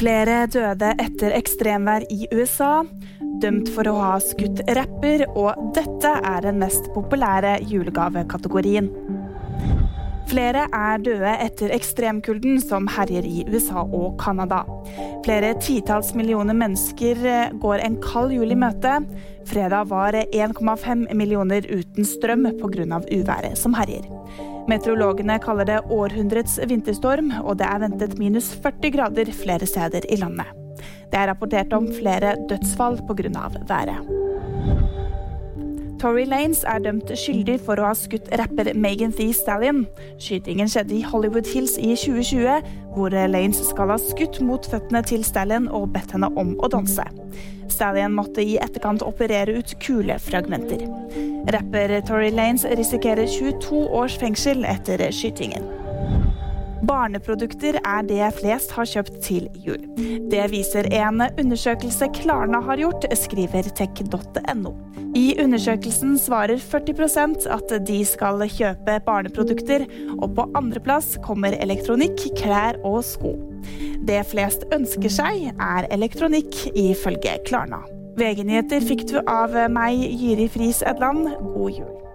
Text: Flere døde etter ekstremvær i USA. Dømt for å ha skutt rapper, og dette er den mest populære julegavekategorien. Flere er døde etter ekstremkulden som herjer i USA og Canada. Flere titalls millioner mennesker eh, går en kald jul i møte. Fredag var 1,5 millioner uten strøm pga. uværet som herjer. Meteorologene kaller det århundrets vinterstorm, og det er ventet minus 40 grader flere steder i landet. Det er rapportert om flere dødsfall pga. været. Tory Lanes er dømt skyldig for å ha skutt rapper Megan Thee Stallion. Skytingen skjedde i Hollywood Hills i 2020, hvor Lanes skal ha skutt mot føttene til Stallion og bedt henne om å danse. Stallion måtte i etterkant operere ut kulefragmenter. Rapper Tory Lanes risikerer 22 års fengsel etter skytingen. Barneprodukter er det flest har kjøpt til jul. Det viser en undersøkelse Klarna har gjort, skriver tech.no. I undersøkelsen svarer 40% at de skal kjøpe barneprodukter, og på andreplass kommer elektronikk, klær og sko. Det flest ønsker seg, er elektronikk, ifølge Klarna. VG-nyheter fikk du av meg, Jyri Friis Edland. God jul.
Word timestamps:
Flere 0.00 0.46
døde 0.48 0.94
etter 1.02 1.34
ekstremvær 1.36 2.06
i 2.12 2.24
USA. 2.32 2.82
Dømt 3.40 3.68
for 3.74 3.88
å 3.88 3.96
ha 3.98 4.12
skutt 4.22 4.62
rapper, 4.76 5.26
og 5.32 5.72
dette 5.76 6.12
er 6.18 6.44
den 6.46 6.60
mest 6.62 6.88
populære 6.94 7.58
julegavekategorien. 7.68 8.88
Flere 10.30 10.68
er 10.70 11.00
døde 11.02 11.30
etter 11.42 11.72
ekstremkulden 11.74 12.60
som 12.62 12.86
herjer 12.94 13.26
i 13.26 13.42
USA 13.50 13.82
og 13.82 14.14
Canada. 14.20 14.60
Flere 15.24 15.56
titalls 15.58 16.12
millioner 16.14 16.54
mennesker 16.54 17.24
eh, 17.26 17.56
går 17.58 17.82
en 17.82 17.96
kald 18.04 18.36
jul 18.36 18.54
i 18.54 18.58
møte. 18.58 19.00
Fredag 19.50 19.90
var 19.90 20.14
1,5 20.20 21.08
millioner 21.18 21.66
uten 21.66 22.06
strøm 22.06 22.46
pga. 22.60 23.02
uværet 23.10 23.58
som 23.58 23.74
herjer. 23.74 24.06
Meteorologene 24.68 25.38
kaller 25.42 25.68
det 25.68 25.80
århundrets 25.88 26.58
vinterstorm, 26.68 27.32
og 27.44 27.58
det 27.60 27.68
er 27.68 27.84
ventet 27.84 28.18
minus 28.20 28.52
40 28.60 28.92
grader 28.96 29.32
flere 29.32 29.68
steder 29.68 30.08
i 30.10 30.20
landet. 30.20 30.50
Det 31.10 31.18
er 31.18 31.30
rapportert 31.32 31.72
om 31.72 31.88
flere 31.92 32.36
dødsfall 32.50 33.00
pga. 33.08 33.48
været. 33.68 34.20
Tory 36.00 36.24
Lanes 36.24 36.62
er 36.64 36.78
dømt 36.80 37.10
skyldig 37.12 37.58
for 37.60 37.76
å 37.76 37.90
ha 37.90 37.96
skutt 37.98 38.30
rapper 38.40 38.70
Megan 38.72 39.12
Thee 39.12 39.34
Stallion. 39.36 39.82
Skytingen 40.16 40.70
skjedde 40.72 40.94
i 40.96 41.02
Hollywood 41.04 41.50
Hills 41.52 41.74
i 41.76 41.90
2020, 41.92 42.70
hvor 42.94 43.12
Lanes 43.12 43.60
skal 43.68 43.92
ha 43.92 43.98
skutt 44.00 44.40
mot 44.40 44.64
føttene 44.64 45.02
til 45.04 45.26
Stallion 45.28 45.68
og 45.68 45.90
bedt 45.92 46.14
henne 46.16 46.32
om 46.40 46.54
å 46.56 46.72
danse. 46.72 47.04
Stallion 47.68 48.16
måtte 48.16 48.40
i 48.40 48.56
etterkant 48.62 49.04
operere 49.04 49.58
ut 49.60 49.76
kulefragmenter. 49.84 50.88
Rapper 51.48 52.00
Tory 52.06 52.30
Lanes 52.30 52.64
risikerer 52.64 53.26
22 53.26 53.86
års 53.88 54.18
fengsel 54.20 54.64
etter 54.68 55.06
skytingen. 55.14 55.64
Barneprodukter 56.88 57.76
er 57.84 58.04
det 58.08 58.28
flest 58.38 58.72
har 58.76 58.88
kjøpt 58.88 59.18
til 59.24 59.48
jul. 59.64 59.82
Det 60.32 60.46
viser 60.52 60.88
en 60.96 61.22
undersøkelse 61.28 62.08
Klarna 62.16 62.62
har 62.64 62.80
gjort, 62.80 63.04
skriver 63.20 63.68
tech.no. 63.76 64.72
I 65.16 65.26
undersøkelsen 65.42 66.16
svarer 66.20 66.60
40% 66.62 67.46
at 67.50 67.76
de 67.86 68.00
skal 68.06 68.44
kjøpe 68.48 68.98
barneprodukter, 69.06 69.86
og 70.18 70.34
på 70.38 70.48
andreplass 70.58 71.16
kommer 71.26 71.56
elektronikk, 71.60 72.30
klær 72.40 72.80
og 72.86 73.02
sko. 73.04 73.36
Det 74.08 74.22
flest 74.30 74.64
ønsker 74.72 75.12
seg, 75.12 75.50
er 75.60 75.90
elektronikk, 75.92 76.68
ifølge 76.78 77.40
Klarna. 77.48 77.84
VG-nyheter 78.20 78.84
fikk 78.84 79.06
du 79.08 79.16
av 79.24 79.54
meg, 79.72 79.96
Jyri 79.96 80.48
Friis 80.52 80.82
Edland. 80.84 81.30
God 81.54 81.80
jul. 81.80 82.09